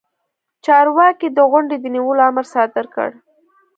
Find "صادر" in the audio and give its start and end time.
2.53-2.85